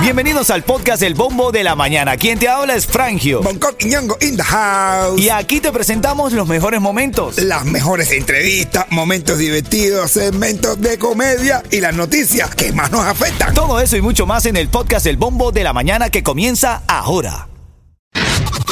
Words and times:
Bienvenidos 0.00 0.50
al 0.50 0.62
podcast 0.62 1.02
El 1.02 1.14
Bombo 1.14 1.50
de 1.50 1.64
la 1.64 1.74
Mañana. 1.74 2.16
Quien 2.16 2.38
te 2.38 2.48
habla 2.48 2.74
es 2.74 2.86
Frangio. 2.86 3.42
Bangkok 3.42 3.74
y 3.80 3.86
Ñongo 3.86 4.16
in 4.20 4.36
the 4.36 4.42
house. 4.42 5.20
Y 5.20 5.30
aquí 5.30 5.60
te 5.60 5.72
presentamos 5.72 6.32
los 6.32 6.46
mejores 6.46 6.80
momentos. 6.80 7.38
Las 7.38 7.64
mejores 7.64 8.12
entrevistas, 8.12 8.86
momentos 8.90 9.38
divertidos, 9.38 10.12
segmentos 10.12 10.80
de 10.80 10.96
comedia 10.98 11.62
y 11.70 11.80
las 11.80 11.94
noticias 11.94 12.54
que 12.54 12.72
más 12.72 12.92
nos 12.92 13.04
afectan. 13.04 13.52
Todo 13.52 13.80
eso 13.80 13.96
y 13.96 14.00
mucho 14.00 14.26
más 14.26 14.46
en 14.46 14.56
el 14.56 14.68
podcast 14.68 15.06
El 15.06 15.16
Bombo 15.16 15.50
de 15.50 15.64
la 15.64 15.72
Mañana 15.72 16.08
que 16.08 16.22
comienza 16.22 16.82
ahora. 16.86 17.48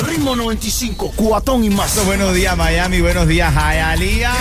Ritmo 0.07 0.37
95, 0.37 1.15
cuatón 1.17 1.65
y 1.65 1.71
más. 1.71 2.05
Buenos 2.07 2.33
días, 2.35 2.57
Miami. 2.57 3.01
Buenos 3.01 3.27
días, 3.27 3.53
Hialeah. 3.53 4.35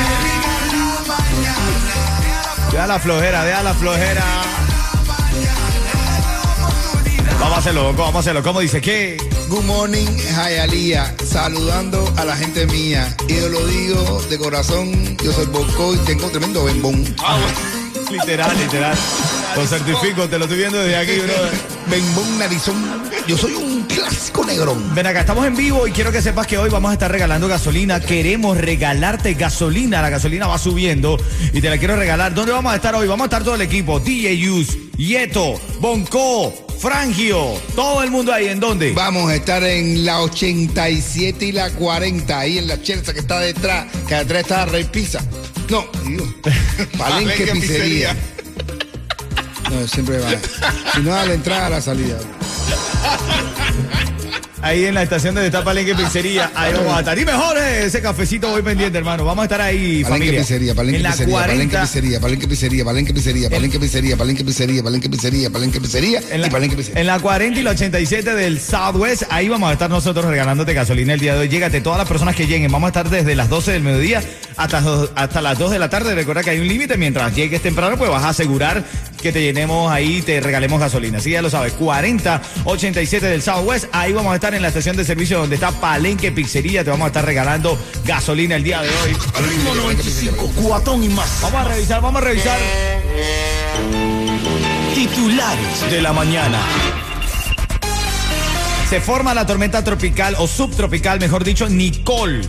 Deja 2.71 2.87
la 2.87 2.99
flojera, 2.99 3.45
deja 3.45 3.63
la 3.63 3.73
flojera. 3.73 4.42
Vamos 7.43 7.57
a 7.57 7.59
hacerlo, 7.59 7.93
vamos 7.93 8.15
a 8.15 8.19
hacerlo. 8.19 8.41
¿Cómo 8.41 8.61
dice? 8.61 8.79
¿Qué? 8.79 9.17
Good 9.49 9.65
morning, 9.65 10.07
Hialeah. 10.07 11.13
Saludando 11.25 12.11
a 12.15 12.23
la 12.23 12.37
gente 12.37 12.65
mía. 12.67 13.13
Y 13.27 13.35
yo 13.35 13.49
lo 13.49 13.67
digo 13.67 14.21
de 14.29 14.37
corazón. 14.37 15.17
Yo 15.21 15.33
soy 15.33 15.47
Bocó 15.47 15.93
y 15.93 15.97
tengo 16.05 16.29
tremendo 16.29 16.63
bembón. 16.63 17.03
Literal, 18.09 18.57
literal. 18.57 18.95
Lo 19.57 19.67
certifico, 19.67 20.29
te 20.29 20.37
lo 20.37 20.45
estoy 20.45 20.57
viendo 20.57 20.77
desde 20.79 20.95
aquí, 20.95 21.19
brother. 21.19 21.51
Bembón 21.87 22.39
narizón. 22.39 23.03
Yo 23.27 23.37
soy 23.37 23.55
un 23.55 23.83
clásico 23.83 24.45
negrón. 24.45 24.95
Ven 24.95 25.07
acá, 25.07 25.19
estamos 25.19 25.45
en 25.45 25.57
vivo 25.57 25.85
y 25.85 25.91
quiero 25.91 26.13
que 26.13 26.21
sepas 26.21 26.47
que 26.47 26.57
hoy 26.57 26.69
vamos 26.69 26.91
a 26.91 26.93
estar 26.93 27.11
regalando 27.11 27.49
gasolina. 27.49 27.99
Queremos 27.99 28.57
regalarte 28.57 29.33
gasolina. 29.33 30.01
La 30.01 30.09
gasolina 30.09 30.47
va 30.47 30.57
subiendo 30.57 31.17
y 31.51 31.59
te 31.59 31.69
la 31.69 31.77
quiero 31.77 31.97
regalar. 31.97 32.33
¿Dónde 32.33 32.53
vamos 32.53 32.71
a 32.71 32.77
estar 32.77 32.95
hoy? 32.95 33.05
Vamos 33.05 33.25
a 33.25 33.27
estar 33.27 33.43
todo 33.43 33.55
el 33.55 33.61
equipo. 33.61 33.99
DJ 33.99 34.37
Yus, 34.37 34.77
Yeto, 34.97 35.59
Bonco, 35.81 36.62
Frangio. 36.79 37.59
Todo 37.75 38.03
el 38.03 38.11
mundo 38.11 38.33
ahí. 38.33 38.47
¿En 38.47 38.59
dónde? 38.59 38.93
Vamos 38.93 39.29
a 39.29 39.35
estar 39.35 39.63
en 39.63 40.05
la 40.05 40.21
87 40.21 41.45
y 41.45 41.51
la 41.51 41.69
40. 41.71 42.37
Ahí 42.37 42.57
en 42.57 42.67
la 42.67 42.81
cherza 42.81 43.13
que 43.13 43.19
está 43.19 43.39
detrás. 43.39 43.87
Que 44.07 44.15
detrás 44.15 44.41
está 44.41 44.65
Rey 44.65 44.85
Pizza. 44.85 45.19
No, 45.69 45.85
digo. 46.05 46.25
Palenque 46.97 47.47
Pizzería. 47.47 48.15
No, 49.71 49.87
siempre 49.87 50.19
va. 50.19 50.29
Si 50.93 51.01
no, 51.01 51.15
a 51.15 51.25
la 51.25 51.33
entrada, 51.33 51.67
a 51.67 51.69
la 51.69 51.81
salida. 51.81 52.17
Ahí 54.63 54.85
en 54.85 54.95
la 54.95 55.03
estación 55.03 55.35
donde 55.35 55.47
está 55.47 55.61
Palenque 55.61 55.93
Pizzería. 55.93 56.49
Ahí 56.55 56.71
vamos 56.73 56.95
a 56.95 56.99
estar. 56.99 57.19
Y 57.19 57.25
mejor 57.25 57.57
eh, 57.57 57.83
ese 57.83 58.01
cafecito 58.01 58.47
voy 58.49 58.61
pendiente, 58.61 58.97
hermano. 58.97 59.25
Vamos 59.25 59.41
a 59.41 59.45
estar 59.45 59.59
ahí, 59.59 60.03
Palenque 60.03 60.25
familia. 60.27 60.39
Pizzería, 60.39 60.73
Palenque 60.73 60.97
en 60.97 61.03
la 61.03 61.09
Pizzería, 61.11 61.33
40, 61.33 61.51
Palenque 61.51 61.77
Pizzería, 61.77 62.19
Palenque 62.21 62.47
Pizzería, 62.47 62.85
Palenque 62.85 63.13
Pizzería, 63.13 63.49
Palenque 63.49 63.79
Pizzería, 63.79 64.15
Palenque 64.17 64.43
Pizzería, 64.45 64.81
Palenque 64.83 65.09
Pizzería, 65.09 65.49
Palenque 65.49 65.81
Pizzería 65.81 66.21
En 66.31 66.39
la, 66.39 66.47
y 66.47 66.49
Palenque 66.49 66.77
Pizzería. 66.77 67.01
en 67.01 67.07
la 67.07 67.19
40 67.19 67.59
y 67.59 67.63
la 67.63 67.71
87 67.71 68.35
del 68.35 68.61
Southwest, 68.61 69.23
ahí 69.29 69.49
vamos 69.49 69.69
a 69.69 69.73
estar 69.73 69.89
nosotros 69.89 70.23
regalándote 70.23 70.73
gasolina 70.73 71.13
el 71.13 71.19
día 71.19 71.33
de 71.33 71.41
hoy. 71.41 71.49
Llégate, 71.49 71.81
todas 71.81 71.97
las 71.99 72.07
personas 72.07 72.33
que 72.33 72.47
lleguen. 72.47 72.71
Vamos 72.71 72.87
a 72.87 72.89
estar 72.91 73.09
desde 73.09 73.35
las 73.35 73.49
12 73.49 73.73
del 73.73 73.83
mediodía 73.83 74.23
hasta, 74.57 74.83
hasta 75.15 75.41
las 75.41 75.57
2 75.57 75.71
de 75.71 75.79
la 75.79 75.89
tarde. 75.89 76.15
Recuerda 76.15 76.43
que 76.43 76.51
hay 76.51 76.59
un 76.59 76.67
límite. 76.67 76.97
Mientras 76.97 77.35
llegues 77.35 77.61
temprano, 77.61 77.97
pues 77.97 78.09
vas 78.09 78.23
a 78.23 78.29
asegurar 78.29 78.83
que 79.21 79.31
te 79.31 79.41
llenemos 79.41 79.91
ahí, 79.91 80.21
te 80.21 80.39
regalemos 80.41 80.79
gasolina. 80.79 81.19
Así 81.19 81.31
ya 81.31 81.41
lo 81.41 81.49
sabes. 81.49 81.73
40, 81.73 82.41
87 82.65 83.25
del 83.25 83.41
Southwest. 83.41 83.85
Ahí 83.91 84.13
vamos 84.13 84.33
a 84.33 84.35
estar 84.35 84.53
en 84.53 84.61
la 84.61 84.67
estación 84.67 84.97
de 84.97 85.05
servicio 85.05 85.39
donde 85.39 85.55
está 85.55 85.71
Palenque 85.71 86.31
Pizzería. 86.31 86.83
Te 86.83 86.89
vamos 86.89 87.05
a 87.05 87.07
estar 87.07 87.25
regalando 87.25 87.79
gasolina 88.05 88.55
el 88.55 88.63
día 88.63 88.81
de 88.81 88.89
hoy. 88.89 89.13
Ritmo 89.49 89.75
95, 89.75 90.51
cuatón 90.61 91.03
y 91.03 91.09
más. 91.09 91.39
Vamos 91.41 91.61
a 91.61 91.69
revisar, 91.69 92.01
vamos 92.01 92.21
a 92.21 92.25
revisar. 92.25 92.59
Titulares 94.93 95.91
de 95.91 96.01
la 96.01 96.13
mañana. 96.13 96.59
Se 98.89 99.01
forma 99.01 99.33
la 99.33 99.47
tormenta 99.47 99.83
tropical 99.83 100.35
o 100.37 100.47
subtropical, 100.47 101.19
mejor 101.19 101.43
dicho, 101.43 101.67
Nicole, 101.67 102.41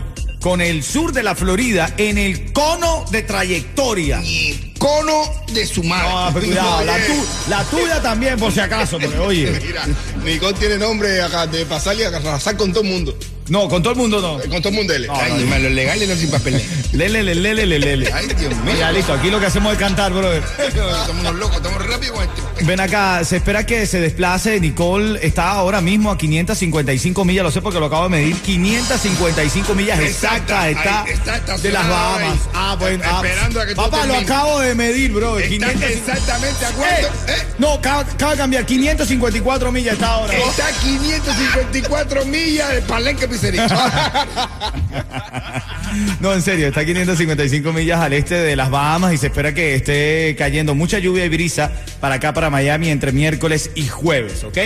con 0.44 0.60
el 0.60 0.82
sur 0.82 1.10
de 1.14 1.22
la 1.22 1.34
Florida 1.34 1.94
en 1.96 2.18
el 2.18 2.52
cono 2.52 3.06
de 3.10 3.22
trayectoria. 3.22 4.20
Y 4.22 4.74
cono 4.78 5.22
de 5.54 5.64
su 5.64 5.82
madre. 5.82 6.06
No, 6.10 6.30
pero 6.34 6.46
cuidado, 6.48 6.84
la, 6.84 6.96
tu- 7.06 7.26
la 7.48 7.64
tuya 7.64 8.02
también, 8.02 8.38
por 8.38 8.52
si 8.52 8.60
acaso, 8.60 8.98
porque 9.00 9.18
oye. 9.20 9.58
Mira, 9.66 9.86
Nicole 10.22 10.52
tiene 10.58 10.76
nombre 10.76 11.22
acá 11.22 11.46
de 11.46 11.64
pasarle 11.64 12.04
a 12.04 12.08
arrasar 12.08 12.58
con 12.58 12.74
todo 12.74 12.82
el 12.82 12.90
mundo. 12.90 13.16
No, 13.48 13.68
con 13.68 13.82
todo 13.82 13.92
el 13.92 13.98
mundo 13.98 14.20
no. 14.22 14.38
Con 14.50 14.62
todo 14.62 14.70
el 14.70 14.74
mundo. 14.74 14.94
él. 14.94 15.06
Ay, 15.12 15.32
mío, 15.44 15.58
los 15.58 15.72
legales 15.72 16.08
no 16.08 16.16
sin 16.16 16.30
papeles. 16.30 16.62
Lele, 16.92 17.22
lele, 17.22 17.54
lele, 17.54 17.78
lele. 17.78 18.12
Ay, 18.12 18.26
Dios 18.38 18.54
mío. 18.64 18.74
Ya 18.78 18.90
listo, 18.92 19.12
aquí 19.12 19.30
lo 19.30 19.38
que 19.40 19.46
hacemos 19.46 19.72
es 19.72 19.78
cantar, 19.78 20.12
brother. 20.12 20.42
Estamos 20.58 21.20
unos 21.20 21.34
locos, 21.34 21.56
estamos 21.56 21.86
rápido 21.86 22.14
con 22.14 22.24
este. 22.24 22.64
Ven 22.64 22.80
acá, 22.80 23.22
se 23.24 23.36
espera 23.36 23.66
que 23.66 23.86
se 23.86 24.00
desplace. 24.00 24.60
Nicole 24.60 25.18
está 25.26 25.50
ahora 25.50 25.80
mismo 25.80 26.10
a 26.10 26.16
555 26.16 27.24
millas, 27.24 27.44
lo 27.44 27.50
sé 27.50 27.60
porque 27.60 27.78
lo 27.80 27.86
acabo 27.86 28.04
de 28.04 28.10
medir. 28.10 28.36
555 28.36 29.74
millas 29.74 29.98
exactas 30.00 30.66
está, 30.66 31.04
está 31.08 31.58
de 31.58 31.70
las 31.70 31.88
Bahamas. 31.88 32.22
ahí. 32.22 32.40
Ah, 32.54 32.76
bueno. 32.78 33.04
ah, 33.04 33.20
Esperando 33.22 33.60
a 33.60 33.66
que 33.66 33.74
tú 33.74 33.80
Papá, 33.82 34.06
lo 34.06 34.14
acabo 34.14 34.60
de 34.60 34.74
medir, 34.74 35.12
bro. 35.12 35.38
Está 35.38 35.72
500 35.72 35.90
exactamente 35.90 36.64
a 36.64 36.70
cuánto. 36.70 37.06
Eh, 37.06 37.10
¿Eh? 37.28 37.46
No, 37.58 37.72
acaba, 37.74 38.04
de 38.04 38.36
cambiar. 38.36 38.64
554 38.64 39.72
millas 39.72 39.94
está 39.94 40.06
ahora. 40.06 40.32
Está 40.34 40.68
a 40.68 40.72
554 40.72 42.24
millas 42.26 42.72
de 42.72 42.82
Palenque 42.82 43.28
No, 46.20 46.32
en 46.32 46.42
serio, 46.42 46.68
está 46.68 46.80
a 46.80 46.84
555 46.84 47.72
millas 47.72 48.00
al 48.00 48.12
este 48.14 48.34
de 48.34 48.56
las 48.56 48.70
Bahamas 48.70 49.12
y 49.12 49.18
se 49.18 49.28
espera 49.28 49.54
que 49.54 49.74
esté 49.74 50.34
cayendo 50.36 50.74
mucha 50.74 50.98
lluvia 50.98 51.24
y 51.24 51.28
brisa 51.28 51.70
para 52.00 52.16
acá, 52.16 52.32
para 52.32 52.50
Miami, 52.50 52.88
entre 52.88 53.12
miércoles 53.12 53.70
y 53.74 53.86
jueves, 53.86 54.42
¿ok? 54.42 54.58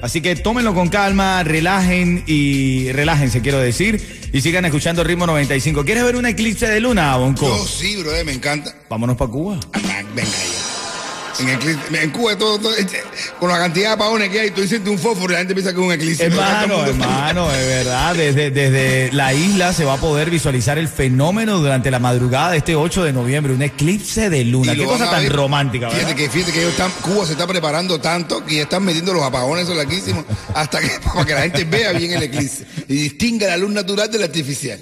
Así 0.00 0.22
que 0.22 0.36
tómenlo 0.36 0.74
con 0.74 0.88
calma, 0.88 1.42
relajen 1.42 2.24
y 2.26 2.90
relájense, 2.92 3.42
quiero 3.42 3.58
decir, 3.58 4.30
y 4.32 4.40
sigan 4.40 4.64
escuchando 4.64 5.04
Ritmo 5.04 5.26
95. 5.26 5.84
¿Quieres 5.84 6.04
ver 6.04 6.16
un 6.16 6.26
eclipse 6.26 6.66
de 6.66 6.80
luna, 6.80 7.16
Bonco? 7.16 7.46
Yo 7.46 7.66
sí, 7.66 7.96
brother, 7.96 8.24
me 8.24 8.32
encanta. 8.32 8.74
Vámonos 8.88 9.16
para 9.16 9.30
Cuba. 9.30 9.60
Venga 10.14 10.22
ya. 10.22 10.59
En, 11.40 11.48
eclipse- 11.48 12.02
en 12.02 12.10
Cuba, 12.10 12.36
todo, 12.36 12.58
todo, 12.58 12.74
este, 12.76 13.02
con 13.38 13.48
la 13.50 13.58
cantidad 13.58 13.88
de 13.88 13.94
apagones 13.94 14.28
que 14.30 14.40
hay, 14.40 14.50
tú 14.50 14.60
dices 14.62 14.80
un 14.86 14.98
fósforo 14.98 15.30
y 15.30 15.34
la 15.34 15.38
gente 15.38 15.54
piensa 15.54 15.72
que 15.72 15.80
es 15.80 15.86
un 15.86 15.92
eclipse. 15.92 16.24
Hermano, 16.24 16.84
hermano, 16.86 17.52
es 17.52 17.66
verdad. 17.66 18.14
Desde, 18.14 18.50
desde 18.50 19.12
la 19.12 19.32
isla 19.34 19.72
se 19.72 19.84
va 19.84 19.94
a 19.94 19.96
poder 19.98 20.30
visualizar 20.30 20.78
el 20.78 20.88
fenómeno 20.88 21.58
durante 21.58 21.90
la 21.90 21.98
madrugada 21.98 22.50
de 22.52 22.58
este 22.58 22.76
8 22.76 23.04
de 23.04 23.12
noviembre, 23.12 23.52
un 23.52 23.62
eclipse 23.62 24.30
de 24.30 24.44
luna. 24.44 24.74
Qué 24.74 24.84
cosa 24.84 25.10
tan 25.10 25.28
romántica, 25.30 25.86
¿verdad? 25.88 26.00
Fíjate 26.00 26.16
que, 26.22 26.30
fíjate 26.30 26.52
que 26.52 26.58
ellos 26.60 26.72
están, 26.72 26.90
Cuba 27.02 27.26
se 27.26 27.32
está 27.32 27.46
preparando 27.46 28.00
tanto 28.00 28.44
que 28.44 28.56
ya 28.56 28.62
están 28.62 28.84
metiendo 28.84 29.12
los 29.12 29.22
apagones 29.22 29.68
larguísimos 29.68 30.24
hasta 30.54 30.80
que, 30.80 30.90
para 31.14 31.24
que 31.24 31.34
la 31.34 31.42
gente 31.42 31.64
vea 31.64 31.92
bien 31.92 32.12
el 32.12 32.22
eclipse 32.22 32.64
y 32.88 32.94
distinga 32.94 33.46
la 33.46 33.56
luz 33.56 33.70
natural 33.70 34.10
de 34.10 34.18
la 34.18 34.24
artificial. 34.26 34.78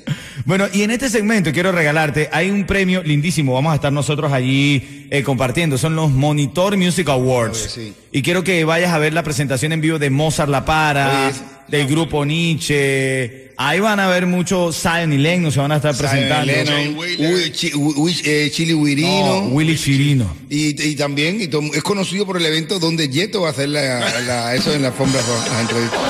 Bueno, 0.49 0.65
y 0.73 0.81
en 0.81 0.91
este 0.91 1.11
segmento 1.11 1.53
quiero 1.53 1.73
regalarte, 1.73 2.31
hay 2.33 2.49
un 2.49 2.65
premio 2.65 3.03
lindísimo, 3.03 3.53
vamos 3.53 3.71
a 3.73 3.75
estar 3.75 3.93
nosotros 3.93 4.33
allí 4.33 5.07
eh, 5.11 5.23
compartiendo, 5.23 5.77
son 5.77 5.95
los 5.95 6.11
Monitor 6.11 6.75
Music 6.79 7.07
Awards. 7.11 7.65
Oye, 7.65 7.69
sí. 7.89 7.93
Y 8.13 8.23
quiero 8.23 8.43
que 8.43 8.65
vayas 8.65 8.95
a 8.95 8.99
ver 8.99 9.13
la 9.13 9.23
presentación 9.23 9.73
en 9.73 9.83
vivo 9.83 9.99
de 9.99 10.09
Mozart 10.09 10.49
La 10.49 10.65
Para, 10.65 11.27
Oye, 11.29 11.35
del 11.69 11.87
grupo 11.87 12.25
Nietzsche. 12.25 13.49
Ahí 13.59 13.81
van 13.81 14.01
a 14.01 14.09
ver 14.09 14.25
muchos 14.25 14.81
Zion 14.81 15.13
y 15.13 15.19
Lennon, 15.19 15.53
se 15.53 15.59
van 15.61 15.73
a 15.73 15.77
estar 15.77 15.95
presentando. 15.95 16.47
Lennon, 16.47 16.67
Jane 16.67 16.89
Wheeler. 16.99 17.35
Uy, 17.35 17.51
Chi- 17.53 17.75
Uy, 17.75 18.17
eh, 18.25 18.51
Chili 18.51 18.73
Wirino. 18.73 19.27
No, 19.27 19.49
Willy 19.49 19.77
Chirino. 19.77 20.35
Y, 20.49 20.81
y 20.83 20.95
también 20.97 21.43
y 21.43 21.49
tom- 21.49 21.71
es 21.75 21.83
conocido 21.83 22.25
por 22.25 22.39
el 22.39 22.47
evento 22.47 22.79
donde 22.79 23.11
Yeto 23.11 23.43
va 23.43 23.49
a 23.49 23.51
hacer 23.51 23.69
la, 23.69 23.99
la- 24.23 24.55
eso 24.55 24.73
en 24.73 24.81
la 24.81 24.89
alfombra 24.89 25.21
entrevistas. 25.61 26.01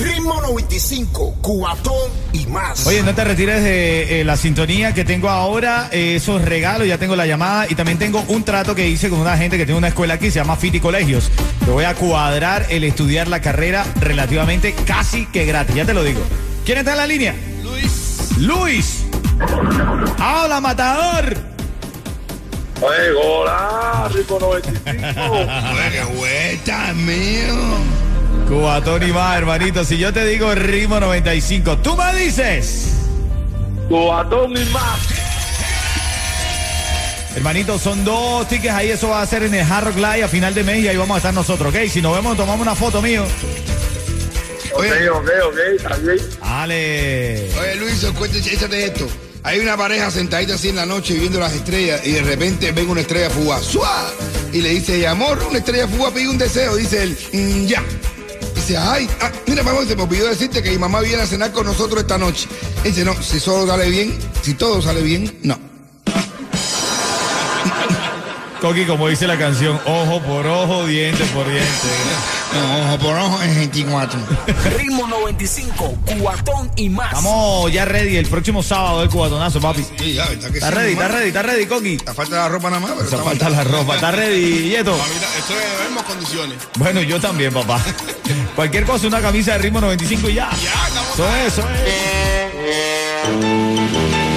Ritmo 0.00 0.40
95, 0.40 1.36
cuatón 1.42 2.10
y 2.32 2.46
más. 2.46 2.86
Oye, 2.86 3.02
no 3.02 3.14
te 3.14 3.22
retires 3.22 3.62
de 3.62 4.20
eh, 4.20 4.24
la 4.24 4.38
sintonía 4.38 4.94
que 4.94 5.04
tengo 5.04 5.28
ahora, 5.28 5.90
eh, 5.92 6.14
esos 6.16 6.40
regalos, 6.40 6.88
ya 6.88 6.96
tengo 6.96 7.16
la 7.16 7.26
llamada 7.26 7.66
y 7.68 7.74
también 7.74 7.98
tengo 7.98 8.24
un 8.28 8.42
trato 8.42 8.74
que 8.74 8.88
hice 8.88 9.10
con 9.10 9.20
una 9.20 9.36
gente 9.36 9.58
que 9.58 9.66
tiene 9.66 9.76
una 9.76 9.88
escuela 9.88 10.14
aquí, 10.14 10.30
se 10.30 10.38
llama 10.38 10.56
Fiti 10.56 10.80
Colegios. 10.80 11.30
Te 11.64 11.70
voy 11.70 11.84
a 11.84 11.94
cuadrar 11.94 12.66
el 12.70 12.84
estudiar 12.84 13.28
la 13.28 13.42
carrera 13.42 13.84
relativamente 14.00 14.74
casi 14.86 15.26
que 15.26 15.44
gratis, 15.44 15.76
ya 15.76 15.84
te 15.84 15.92
lo 15.92 16.02
digo. 16.02 16.22
¿Quién 16.64 16.78
está 16.78 16.92
en 16.92 16.96
la 16.96 17.06
línea? 17.06 17.34
Luis. 17.62 18.38
Luis. 18.38 19.04
Hola, 20.18 20.60
matador. 20.62 21.36
Oye, 22.80 23.10
hola, 23.22 24.08
Rico 24.14 24.38
95. 24.40 25.30
Buena 25.34 26.04
vuelta, 26.16 26.94
mío. 26.94 28.09
Cubatón 28.50 29.08
y 29.08 29.12
más, 29.12 29.38
hermanito. 29.38 29.84
Si 29.84 29.96
yo 29.96 30.12
te 30.12 30.24
digo 30.26 30.52
ritmo 30.56 30.98
95, 30.98 31.78
tú 31.78 31.96
me 31.96 32.12
dices. 32.16 32.94
Cubatón 33.88 34.56
y 34.56 34.64
más. 34.72 34.98
Hermanito, 37.36 37.78
son 37.78 38.04
dos 38.04 38.48
tickets 38.48 38.74
ahí, 38.74 38.90
eso 38.90 39.10
va 39.10 39.22
a 39.22 39.26
ser 39.26 39.44
en 39.44 39.54
el 39.54 39.64
Hard 39.70 39.84
Rock 39.84 39.96
Live 39.98 40.24
a 40.24 40.28
final 40.28 40.52
de 40.52 40.64
mes 40.64 40.78
y 40.82 40.88
ahí 40.88 40.96
vamos 40.96 41.14
a 41.14 41.18
estar 41.18 41.32
nosotros, 41.32 41.72
¿ok? 41.72 41.82
Si 41.88 42.02
nos 42.02 42.12
vemos, 42.16 42.36
tomamos 42.36 42.60
una 42.66 42.74
foto 42.74 43.00
mío. 43.00 43.24
Oye, 44.74 44.90
Ok, 45.10 45.16
ok, 45.22 45.28
ok, 45.46 45.58
está 45.76 45.96
bien. 45.98 46.18
Dale. 46.42 47.50
oye 47.60 47.76
Luis, 47.76 48.04
cuéntate, 48.18 48.52
échate 48.52 48.84
esto. 48.84 49.06
Hay 49.44 49.60
una 49.60 49.76
pareja 49.76 50.10
sentadita 50.10 50.54
así 50.54 50.70
en 50.70 50.76
la 50.76 50.86
noche 50.86 51.14
viendo 51.14 51.38
las 51.38 51.52
estrellas 51.52 52.00
y 52.04 52.10
de 52.12 52.22
repente 52.22 52.72
ven 52.72 52.90
una 52.90 53.00
estrella 53.02 53.30
fugaz. 53.30 53.62
¡Suá! 53.62 54.10
Y 54.52 54.60
le 54.60 54.70
dice, 54.70 55.06
amor, 55.06 55.38
una 55.48 55.58
estrella 55.58 55.86
fugaz 55.86 56.12
pide 56.12 56.28
un 56.28 56.36
deseo. 56.36 56.74
Dice 56.74 57.04
él, 57.04 57.16
"Mm, 57.32 57.66
ya. 57.66 57.82
Ay, 58.76 59.08
ah, 59.20 59.30
mira, 59.46 59.62
mamá, 59.62 59.80
se 59.86 59.96
me 59.96 60.02
olvidó 60.02 60.28
decirte 60.28 60.62
que 60.62 60.70
mi 60.70 60.78
mamá 60.78 61.00
viene 61.00 61.22
a 61.22 61.26
cenar 61.26 61.52
con 61.52 61.66
nosotros 61.66 62.00
esta 62.00 62.18
noche. 62.18 62.48
Dice, 62.84 63.04
no, 63.04 63.14
si 63.20 63.40
solo 63.40 63.66
sale 63.66 63.88
bien, 63.88 64.16
si 64.42 64.54
todo 64.54 64.80
sale 64.80 65.02
bien, 65.02 65.38
no. 65.42 65.58
Coqui, 68.60 68.84
como 68.84 69.08
dice 69.08 69.26
la 69.26 69.38
canción, 69.38 69.80
ojo 69.86 70.20
por 70.20 70.46
ojo, 70.46 70.86
diente 70.86 71.24
por 71.26 71.46
diente. 71.48 71.88
No, 72.52 72.88
ojo 72.88 72.98
por 72.98 73.16
ojo 73.16 73.42
es 73.42 73.54
24. 73.56 74.18
Ritmo 74.76 75.06
95, 75.06 75.94
cuatón 76.20 76.70
y 76.76 76.88
más. 76.88 77.08
Estamos 77.12 77.72
ya 77.72 77.84
ready 77.84 78.16
el 78.16 78.26
próximo 78.26 78.62
sábado 78.62 79.00
del 79.00 79.08
cubatonazo, 79.08 79.60
papi. 79.60 79.84
Sí, 79.98 80.14
ya, 80.14 80.26
¿verdad 80.28 80.50
que 80.50 80.58
Está 80.58 80.68
sí, 80.70 80.74
ready, 80.74 80.92
está 80.92 81.08
ready, 81.08 81.28
está 81.28 81.42
ready, 81.42 81.66
Coqui. 81.66 81.98
La 82.04 82.14
falta 82.14 82.36
la 82.36 82.48
ropa 82.48 82.70
nada 82.70 82.80
más, 82.80 82.90
pero 82.92 83.04
estamos- 83.04 83.24
falta 83.26 83.50
la 83.50 83.64
ropa, 83.64 83.94
está 83.94 84.10
ready, 84.10 84.68
Yeto. 84.70 84.92
En 84.94 84.98
las 84.98 85.88
mismas 85.88 86.04
condiciones. 86.04 86.58
Bueno, 86.76 87.00
yo 87.02 87.20
también, 87.20 87.52
papá. 87.52 87.80
Cualquier 88.56 88.84
cosa, 88.84 89.06
una 89.06 89.20
camisa 89.20 89.52
de 89.52 89.58
ritmo 89.58 89.80
95 89.80 90.28
y 90.30 90.34
ya. 90.34 90.50
Ya, 90.50 90.88
estamos. 90.88 91.14
Eso 91.14 91.36
es, 91.36 91.52
eso 91.52 91.62
es. 91.70 91.80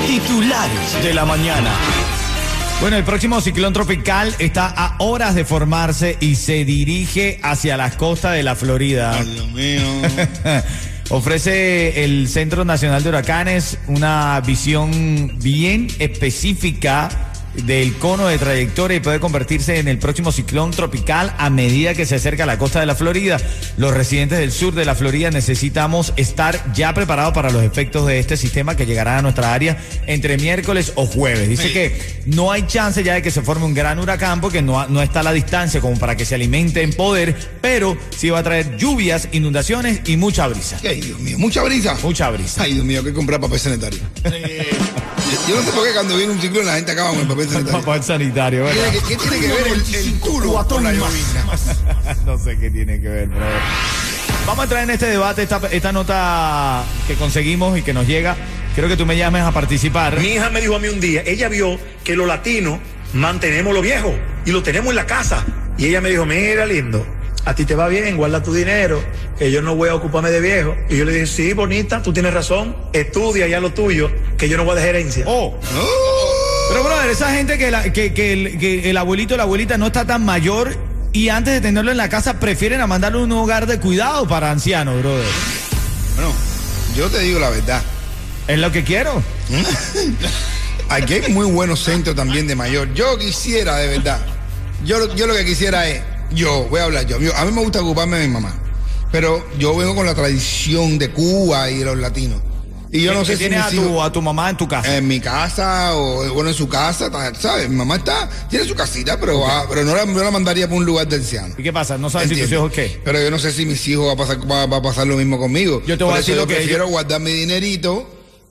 Titulares 0.08 1.04
de 1.04 1.14
la 1.14 1.26
mañana. 1.26 1.72
Bueno, 2.84 2.98
el 2.98 3.06
próximo 3.06 3.40
ciclón 3.40 3.72
tropical 3.72 4.36
está 4.40 4.68
a 4.68 4.98
horas 5.00 5.36
de 5.36 5.46
formarse 5.46 6.18
y 6.20 6.36
se 6.36 6.66
dirige 6.66 7.40
hacia 7.42 7.78
las 7.78 7.96
costas 7.96 8.34
de 8.34 8.44
la 8.44 8.58
Florida. 8.58 9.18
Ay, 9.18 9.26
Dios 9.26 9.52
mío. 9.54 9.84
Ofrece 11.10 12.04
el 12.04 12.28
Centro 12.28 12.66
Nacional 12.66 13.02
de 13.02 13.08
Huracanes 13.08 13.78
una 13.88 14.42
visión 14.46 15.40
bien 15.40 15.88
específica 16.00 17.08
del 17.56 17.96
cono 17.98 18.28
de 18.28 18.38
trayectoria 18.38 18.98
y 18.98 19.00
puede 19.00 19.20
convertirse 19.20 19.78
en 19.80 19.88
el 19.88 19.98
próximo 20.00 20.32
ciclón 20.32 20.72
tropical 20.72 21.34
a 21.38 21.50
medida 21.50 21.94
que 21.94 22.06
se 22.06 22.16
acerca 22.16 22.44
a 22.44 22.46
la 22.48 22.58
costa 22.58 22.80
de 22.80 22.86
la 22.86 22.96
Florida. 22.96 23.38
Los 23.78 23.94
residentes 23.94 24.40
del 24.40 24.52
sur 24.52 24.74
de 24.74 24.86
la 24.86 24.96
Florida 24.96 25.30
necesitamos 25.32 26.14
estar 26.16 26.74
ya 26.74 26.94
preparados 26.94 27.34
para 27.34 27.52
los 27.52 27.64
efectos 27.64 28.08
de 28.08 28.20
este 28.20 28.38
sistema 28.38 28.76
que 28.76 28.86
llegará 28.86 29.18
a 29.18 29.22
nuestra 29.22 29.54
área 29.54 29.78
entre 30.08 30.38
miércoles 30.38 30.94
o 30.96 31.06
jueves. 31.06 31.48
Dice 31.48 31.64
Sí. 31.68 31.74
que 31.74 32.00
no 32.26 32.52
hay 32.52 32.64
chance 32.68 33.04
ya 33.04 33.14
de 33.14 33.22
que 33.22 33.32
se 33.32 33.42
forme 33.42 33.66
un 33.66 33.74
gran 33.74 34.00
huracán 34.00 34.42
porque 34.42 34.62
no, 34.62 34.88
no 34.88 35.02
está 35.02 35.20
a 35.22 35.24
la 35.24 35.32
distancia 35.34 35.80
como 35.82 35.98
para 36.00 36.18
que 36.18 36.26
se 36.26 36.36
alimente 36.36 36.82
en 36.82 36.94
poder, 36.94 37.36
pero 37.62 37.98
sí 38.18 38.30
va 38.30 38.40
a 38.40 38.44
traer 38.44 38.78
lluvias, 38.78 39.28
inundaciones 39.32 40.02
y 40.06 40.18
mucha 40.18 40.48
brisa. 40.48 40.80
Ay, 40.88 41.02
Dios 41.02 41.20
mío, 41.20 41.38
mucha 41.38 41.62
brisa. 41.64 41.96
Mucha 42.04 42.30
brisa. 42.32 42.64
Ay, 42.64 42.74
Dios 42.74 42.86
mío, 42.86 43.00
hay 43.00 43.06
que 43.06 43.14
comprar 43.14 43.40
papel 43.40 43.60
sanitario. 43.60 44.00
Yo 45.48 45.56
no 45.56 45.64
sé 45.64 45.72
por 45.72 45.86
qué 45.86 45.94
cuando 45.94 46.16
viene 46.18 46.32
un 46.34 46.40
ciclón 46.42 46.66
la 46.66 46.76
gente 46.76 46.92
acaba 46.92 47.10
con 47.10 47.20
el 47.20 47.28
papel 47.28 48.04
sanitario. 48.04 48.66
¿Qué, 48.66 48.74
¿verdad? 48.80 48.92
qué- 48.92 49.00
qué 49.08 49.16
tiene 49.18 49.40
que 49.40 49.48
ver 49.48 49.68
el, 49.68 49.96
el 49.96 50.20
culo 50.20 50.66
con 50.68 50.84
la 50.84 50.94
llovizna? 50.94 51.46
no 52.26 52.38
sé 52.38 52.58
qué 52.58 52.70
tiene 52.70 53.02
que 53.02 53.08
ver, 53.10 53.28
brother. 53.28 53.48
Vamos 54.46 54.60
a 54.60 54.64
entrar 54.64 54.84
en 54.84 54.90
este 54.90 55.06
debate, 55.08 55.44
esta, 55.44 55.62
esta 55.72 55.92
nota 55.92 56.84
que 57.08 57.16
conseguimos 57.16 57.78
y 57.78 57.82
que 57.82 57.94
nos 57.94 58.06
llega. 58.08 58.36
Quiero 58.74 58.90
que 58.90 58.98
tú 58.98 59.06
me 59.06 59.16
llames 59.18 59.44
a 59.44 59.52
participar. 59.52 60.20
Mi 60.20 60.28
hija 60.34 60.50
me 60.50 60.60
dijo 60.62 60.76
a 60.76 60.80
mí 60.80 60.88
un 60.88 61.00
día, 61.00 61.24
ella 61.26 61.48
vio 61.50 61.80
que 62.04 62.16
los 62.16 62.28
latinos 62.28 62.80
mantenemos 63.14 63.74
lo 63.74 63.82
viejo 63.82 64.14
y 64.46 64.52
lo 64.52 64.64
tenemos 64.64 64.90
en 64.90 64.96
la 64.98 65.06
casa. 65.06 65.46
Y 65.78 65.86
ella 65.88 66.02
me 66.02 66.10
dijo, 66.10 66.26
mira 66.26 66.66
lindo, 66.66 67.06
a 67.46 67.56
ti 67.56 67.66
te 67.66 67.76
va 67.76 67.88
bien, 67.88 68.16
guarda 68.18 68.42
tu 68.42 68.54
dinero, 68.54 69.04
que 69.38 69.52
yo 69.52 69.62
no 69.62 69.76
voy 69.76 69.90
a 69.90 69.96
ocuparme 69.96 70.32
de 70.32 70.40
viejo. 70.40 70.76
Y 70.90 70.98
yo 70.98 71.06
le 71.06 71.12
dije, 71.14 71.28
sí, 71.28 71.54
bonita, 71.54 72.02
tú 72.02 72.14
tienes 72.14 72.34
razón, 72.34 72.76
estudia 72.94 73.48
ya 73.48 73.60
lo 73.60 73.72
tuyo, 73.74 74.10
que 74.38 74.48
yo 74.50 74.58
no 74.58 74.64
voy 74.66 74.74
a 74.74 74.76
dejar 74.76 74.96
herencia. 74.96 75.26
Oh. 75.28 75.58
Pero, 76.70 76.84
brother, 76.84 77.10
esa 77.10 77.32
gente 77.34 77.58
que, 77.58 77.70
la- 77.72 77.92
que, 77.92 78.14
que 78.14 78.34
el, 78.34 78.58
que 78.60 78.90
el 78.90 78.98
abuelito 78.98 79.34
o 79.34 79.38
la 79.38 79.44
abuelita 79.44 79.78
no 79.78 79.88
está 79.88 80.06
tan 80.06 80.24
mayor 80.24 80.76
y 81.12 81.30
antes 81.30 81.54
de 81.54 81.62
tenerlo 81.62 81.92
en 81.92 81.98
la 81.98 82.10
casa 82.10 82.40
prefieren 82.40 82.82
a 82.82 82.88
mandarlo 82.88 83.20
a 83.20 83.24
un 83.24 83.32
hogar 83.34 83.68
de 83.68 83.80
cuidado 83.80 84.28
para 84.28 84.50
ancianos, 84.50 85.00
brother. 85.02 85.26
Bueno, 86.16 86.32
yo 86.96 87.10
te 87.10 87.20
digo 87.20 87.40
la 87.40 87.50
verdad. 87.50 87.82
Es 88.48 88.58
lo 88.60 88.72
que 88.72 88.84
quiero. 88.84 89.22
Aquí 90.90 91.14
hay 91.16 91.32
muy 91.32 91.46
buenos 91.48 91.84
centros 91.84 92.16
también 92.16 92.48
de 92.48 92.56
mayor. 92.56 92.94
Yo 92.94 93.18
quisiera, 93.18 93.78
de 93.78 93.88
verdad. 93.88 94.20
Yo, 94.86 95.14
yo 95.16 95.28
lo 95.28 95.34
que 95.34 95.46
quisiera 95.46 95.88
es, 95.88 96.02
yo, 96.36 96.68
voy 96.70 96.80
a 96.80 96.84
hablar 96.86 97.06
yo. 97.08 97.20
yo- 97.20 97.36
A 97.36 97.46
mí 97.46 97.52
me 97.52 97.62
gusta 97.62 97.82
ocuparme 97.82 98.18
de 98.18 98.28
mi 98.28 98.34
mamá. 98.34 98.60
Pero 99.12 99.46
yo 99.60 99.76
vengo 99.78 99.94
con 99.96 100.06
la 100.06 100.16
tradición 100.16 100.98
de 100.98 101.10
Cuba 101.12 101.70
y 101.70 101.78
de 101.80 101.86
los 101.86 101.98
latinos. 101.98 102.42
Y 102.92 103.02
yo 103.02 103.14
no 103.16 103.26
sé 103.26 103.34
si 103.34 103.40
tienes 103.40 103.60
a 103.64 103.72
hijos- 103.74 103.88
tu, 103.88 104.02
a 104.04 104.12
tu 104.12 104.22
mamá 104.22 104.52
en 104.52 104.58
tu 104.58 104.68
casa. 104.68 104.96
en 104.98 105.08
mi 105.08 105.20
casa 105.20 105.96
o 105.96 106.32
bueno 106.34 106.50
en 106.52 106.56
su 106.56 106.70
casa, 106.70 107.10
¿sabes? 107.40 107.68
Mi 107.68 107.76
mamá 107.76 107.96
está, 107.96 108.30
tiene 108.52 108.66
su 108.66 108.76
casita, 108.76 109.20
pero 109.20 109.40
va, 109.40 109.68
pero 109.68 109.84
no 109.84 109.96
la, 109.96 110.06
no 110.06 110.24
la 110.24 110.30
mandaría 110.30 110.68
para 110.68 110.78
un 110.78 110.86
lugar 110.86 111.08
de 111.08 111.16
ancianos. 111.16 111.58
¿Y 111.58 111.64
qué 111.64 111.74
pasa? 111.74 111.98
¿No 111.98 112.12
sabes 112.12 112.30
si 112.30 112.40
tus 112.40 112.52
hijos 112.52 112.72
qué? 112.72 113.02
Pero 113.04 113.20
yo 113.20 113.32
no 113.32 113.40
sé 113.40 113.52
si 113.52 113.66
mis 113.66 113.88
hijos 113.88 114.08
va 114.08 114.14
a 114.14 114.16
pasar, 114.16 114.40
va, 114.52 114.68
va 114.68 114.78
a 114.78 114.82
pasar 114.84 115.08
lo 115.08 115.16
mismo 115.18 115.40
conmigo. 115.40 115.82
Yo 115.88 115.98
te 115.98 116.04
voy 116.04 116.12
Por 116.12 116.18
a 116.18 116.18
decir 116.20 116.36
yo 116.36 116.42
lo 116.42 116.48
que 116.48 116.56
prefiero 116.56 116.86
yo- 116.86 116.92
guardar 116.92 117.20
mi 117.20 117.32
dinerito 117.34 118.08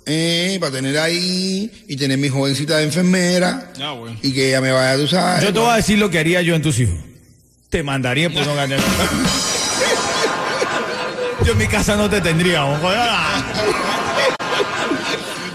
eh, 0.06 0.56
para 0.58 0.72
tener 0.72 0.98
ahí 0.98 1.84
y 1.86 1.96
tener 1.96 2.18
mi 2.18 2.28
jovencita 2.28 2.78
de 2.78 2.84
enfermera 2.84 3.72
Ah, 3.80 3.92
bueno. 3.92 4.16
y 4.22 4.32
que 4.32 4.48
ella 4.48 4.60
me 4.60 4.72
vaya 4.72 4.94
a 4.94 5.04
usar. 5.04 5.40
Yo 5.44 5.52
te 5.52 5.58
voy 5.60 5.70
a 5.70 5.76
decir 5.76 5.98
lo 5.98 6.10
que 6.10 6.18
haría 6.18 6.42
yo 6.42 6.56
en 6.56 6.62
tus 6.62 6.80
hijos. 6.80 6.96
Te 7.72 7.82
mandaría 7.82 8.28
por 8.28 8.46
no 8.46 8.54
ganar. 8.54 8.78
Yo 11.42 11.52
en 11.52 11.58
mi 11.58 11.66
casa 11.66 11.96
no 11.96 12.10
te 12.10 12.20
tendría, 12.20 12.66
ojo. 12.66 12.86
Ah. 12.86 13.42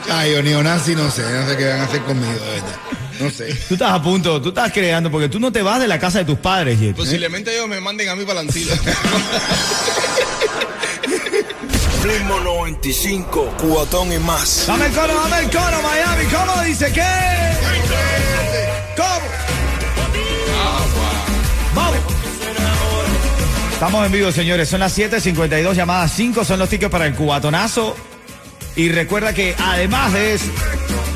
Ay, 0.09 0.33
o 0.33 0.41
neonazi, 0.41 0.95
no 0.95 1.11
sé, 1.11 1.21
no 1.21 1.47
sé 1.47 1.55
qué 1.55 1.65
van 1.69 1.81
a 1.81 1.83
hacer 1.83 2.01
conmigo, 2.01 2.33
de 2.33 2.39
verdad. 2.39 2.75
No 3.19 3.29
sé. 3.29 3.53
Tú 3.67 3.75
estás 3.75 3.91
a 3.91 4.01
punto, 4.01 4.41
tú 4.41 4.49
estás 4.49 4.71
creando, 4.73 5.11
porque 5.11 5.29
tú 5.29 5.39
no 5.39 5.51
te 5.51 5.61
vas 5.61 5.79
de 5.79 5.87
la 5.87 5.99
casa 5.99 6.17
de 6.17 6.25
tus 6.25 6.39
padres, 6.39 6.79
Jet. 6.79 6.95
Posiblemente 6.95 7.53
ellos 7.53 7.67
me 7.67 7.79
manden 7.79 8.09
a 8.09 8.15
mí 8.15 8.23
para 8.23 8.41
la 8.41 8.41
antila. 8.41 8.73
Ritmo 12.03 12.39
95, 12.39 13.53
cuatón 13.61 14.11
y 14.11 14.17
más. 14.17 14.63
Dame 14.65 14.87
el 14.87 14.91
coro, 14.91 15.13
dame 15.13 15.45
el 15.45 15.51
coro, 15.51 15.83
Miami. 15.83 16.23
¿Cómo 16.31 16.63
dice 16.63 16.91
qué? 16.91 17.03
¿Cómo? 18.97 19.56
Estamos 23.77 24.07
en 24.07 24.11
vivo, 24.11 24.31
señores. 24.31 24.69
Son 24.69 24.79
las 24.79 24.97
7:52 24.97 25.75
llamadas 25.75 26.11
5. 26.11 26.43
Son 26.43 26.57
los 26.57 26.67
tickets 26.67 26.91
para 26.91 27.05
el 27.05 27.13
cubatonazo. 27.13 27.95
Y 28.75 28.89
recuerda 28.89 29.33
que 29.33 29.53
además 29.55 30.13
de 30.13 30.33
eso, 30.33 30.47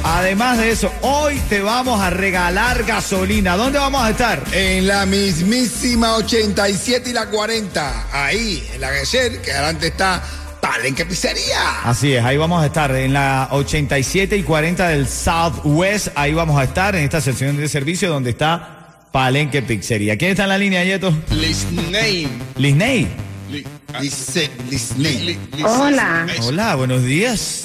además 0.04 0.60
de 0.60 0.70
eso, 0.70 0.94
hoy 1.02 1.42
te 1.50 1.62
vamos 1.62 2.00
a 2.00 2.12
regalar 2.12 2.84
gasolina. 2.84 3.58
¿Dónde 3.58 3.80
vamos 3.80 4.04
a 4.04 4.12
estar? 4.12 4.44
En 4.52 4.86
la 4.86 5.08
mismísima 5.08 6.18
87 6.18 7.10
y 7.10 7.14
la 7.14 7.30
40, 7.32 8.06
ahí, 8.14 8.64
en 8.76 8.80
la 8.80 8.90
Gesher, 8.90 9.42
que 9.42 9.52
adelante 9.52 9.88
está 9.88 10.22
Palenque 10.62 11.04
Pizzería. 11.06 11.82
Así 11.84 12.14
es, 12.14 12.24
ahí 12.24 12.38
vamos 12.38 12.62
a 12.62 12.68
estar 12.68 12.96
en 12.96 13.14
la 13.14 13.48
87 13.50 14.38
y 14.38 14.44
40 14.44 14.88
del 14.88 15.10
Southwest. 15.10 16.10
Ahí 16.14 16.36
vamos 16.36 16.60
a 16.60 16.66
estar 16.66 16.96
en 16.96 17.06
esta 17.06 17.22
sección 17.22 17.58
de 17.58 17.68
servicio 17.68 18.08
donde 18.08 18.30
está 18.30 18.81
Palenque 19.12 19.62
Pizzería. 19.62 20.18
¿Quién 20.18 20.32
está 20.32 20.44
en 20.44 20.50
la 20.50 20.58
línea, 20.58 20.84
Yeto? 20.84 21.14
Lisney. 22.58 23.08
Ah, 23.94 24.00
Dice, 24.02 24.50
li- 24.66 24.70
Disney. 24.70 25.18
li- 25.26 25.38
li- 25.58 25.64
Hola. 25.64 26.26
Hola, 26.44 26.76
buenos 26.76 27.04
días. 27.04 27.64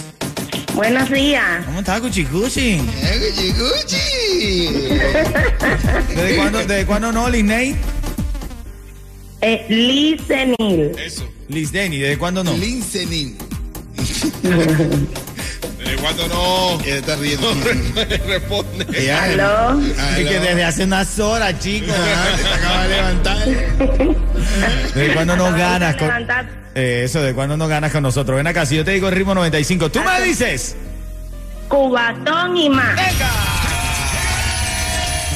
Buenos 0.74 1.08
días. 1.10 1.64
¿Cómo 1.64 1.78
estás, 1.78 2.00
Cuchicuchi? 2.00 2.70
Eh, 2.70 3.20
Gucci, 3.20 3.52
Gucci. 3.52 4.88
¿Desde 6.16 6.36
cuándo, 6.36 6.58
desde 6.58 6.84
cuándo 6.86 7.12
no, 7.12 7.28
Lisney? 7.30 7.76
Eh, 9.40 9.64
Listenil. 9.68 10.92
Eso. 10.98 11.28
Lisdeni, 11.48 11.98
¿desde 11.98 12.18
cuándo 12.18 12.42
no? 12.42 12.56
Lincenin. 12.56 13.36
¿Desde 15.96 16.02
cuándo 16.02 16.28
no? 16.28 16.80
Está 16.84 17.16
riendo. 17.16 17.54
Responde. 18.26 19.12
¿Aló? 19.12 19.80
Es 19.80 20.28
que 20.28 20.40
desde 20.40 20.64
hace 20.64 20.84
unas 20.84 21.18
horas, 21.18 21.58
chicos. 21.58 21.94
Ah, 21.96 22.36
se 22.36 22.48
acaba 22.48 22.82
de 22.82 22.96
levantar. 22.96 23.48
¿Desde 24.94 25.14
cuándo 25.14 25.36
no 25.36 25.52
ganas 25.52 25.96
con... 25.96 26.10
Eh, 26.74 27.02
eso, 27.04 27.22
¿de 27.22 27.32
cuándo 27.32 27.56
no 27.56 27.68
ganas 27.68 27.92
con 27.92 28.02
nosotros? 28.02 28.36
Ven 28.36 28.46
acá, 28.46 28.66
si 28.66 28.76
yo 28.76 28.84
te 28.84 28.90
digo 28.90 29.08
el 29.08 29.14
ritmo 29.14 29.34
95, 29.34 29.90
tú 29.90 30.00
me 30.02 30.20
dices... 30.22 30.76
Cubatón 31.68 32.56
y 32.56 32.68
más. 32.68 32.94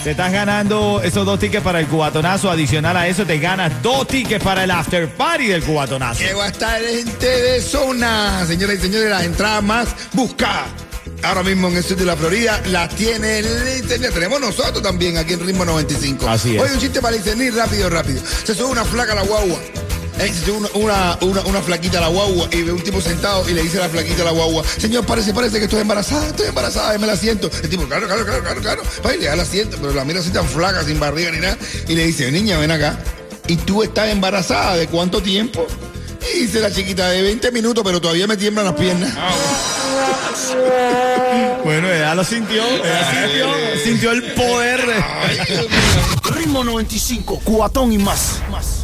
Te 0.02 0.12
estás 0.12 0.33
ganando 0.33 1.02
esos 1.04 1.26
dos 1.26 1.38
tickets 1.38 1.62
para 1.62 1.78
el 1.78 1.87
cubatonazo. 1.87 2.50
Adicional 2.50 2.97
a 2.97 3.07
eso, 3.07 3.26
te 3.26 3.38
ganas 3.38 3.83
dos 3.83 4.07
tickets 4.07 4.42
para 4.42 4.64
el 4.64 4.71
after 4.71 5.07
party 5.11 5.49
del 5.49 5.62
cubatonazo. 5.62 6.21
Que 6.21 6.33
va 6.33 6.47
a 6.47 6.49
estar 6.49 6.80
gente 6.83 7.26
de 7.26 7.61
zona. 7.61 8.47
Señoras 8.47 8.78
y 8.78 8.80
señores, 8.80 9.11
las 9.11 9.25
entradas 9.25 9.62
más 9.62 9.88
buscadas. 10.14 10.69
Ahora 11.23 11.42
mismo 11.42 11.69
en 11.69 11.76
el 11.76 11.85
sur 11.85 11.99
de 11.99 12.07
la 12.07 12.16
Florida 12.16 12.62
las 12.69 12.95
tiene 12.95 13.42
Licenil. 13.42 14.11
Tenemos 14.11 14.40
nosotros 14.40 14.83
también 14.83 15.19
aquí 15.19 15.35
en 15.35 15.47
Ritmo 15.47 15.66
95. 15.66 16.26
Así 16.26 16.57
es. 16.57 16.62
Oye, 16.62 16.73
un 16.73 16.80
chiste 16.80 17.02
para 17.02 17.14
Licenil, 17.14 17.54
rápido, 17.54 17.90
rápido. 17.90 18.23
Se 18.45 18.54
sube 18.54 18.71
una 18.71 18.87
flaca 18.87 19.12
a 19.12 19.16
la 19.16 19.23
guagua. 19.23 19.59
Si 20.20 20.50
una, 20.50 20.68
una, 20.74 21.18
una, 21.22 21.40
una 21.42 21.62
flaquita 21.62 21.96
a 21.96 22.02
la 22.02 22.08
guagua 22.08 22.48
y 22.52 22.62
ve 22.62 22.72
un 22.72 22.82
tipo 22.82 23.00
sentado 23.00 23.48
y 23.48 23.54
le 23.54 23.62
dice 23.62 23.78
a 23.78 23.82
la 23.82 23.88
flaquita 23.88 24.20
a 24.22 24.26
la 24.26 24.30
guagua, 24.32 24.62
señor, 24.64 25.06
parece, 25.06 25.32
parece 25.32 25.58
que 25.58 25.64
estoy 25.64 25.80
embarazada, 25.80 26.26
estoy 26.26 26.48
embarazada, 26.48 26.96
me 26.98 27.06
la 27.06 27.16
siento. 27.16 27.50
El 27.62 27.70
tipo, 27.70 27.86
claro, 27.86 28.06
claro, 28.06 28.24
claro, 28.26 28.42
claro, 28.42 28.60
claro. 28.60 28.82
Va 29.04 29.14
y 29.14 29.18
le 29.18 29.26
da 29.26 29.36
la 29.36 29.42
asiento, 29.44 29.78
pero 29.80 29.94
la 29.94 30.04
mira 30.04 30.20
así 30.20 30.30
tan 30.30 30.46
flaca, 30.46 30.84
sin 30.84 31.00
barriga 31.00 31.30
ni 31.30 31.38
nada. 31.38 31.56
Y 31.88 31.94
le 31.94 32.06
dice, 32.06 32.30
niña, 32.30 32.58
ven 32.58 32.70
acá. 32.70 32.98
¿Y 33.46 33.56
tú 33.56 33.82
estás 33.82 34.10
embarazada 34.10 34.76
de 34.76 34.86
cuánto 34.88 35.22
tiempo? 35.22 35.66
Y 36.34 36.40
dice 36.40 36.60
la 36.60 36.70
chiquita, 36.70 37.08
de 37.08 37.22
20 37.22 37.50
minutos, 37.50 37.82
pero 37.82 38.00
todavía 38.00 38.26
me 38.26 38.36
tiemblan 38.36 38.66
las 38.66 38.74
piernas. 38.74 39.12
Bueno, 41.64 41.90
ella 41.92 42.14
lo 42.14 42.24
sintió, 42.24 42.62
ella 42.62 43.10
sintió, 43.10 43.84
sintió 43.84 44.10
el 44.12 44.32
poder. 44.34 44.80
Ritmo 46.34 46.62
95, 46.62 47.40
cuatón 47.42 47.92
y 47.92 47.98
más. 47.98 48.40
más. 48.50 48.79